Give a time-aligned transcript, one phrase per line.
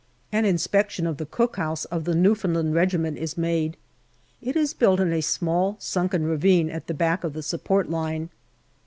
[0.31, 3.77] An inspection of the cookhouse of the Newfoundland Regiment is made.
[4.41, 8.31] It is built in a small sunken ravine at the back of the support line.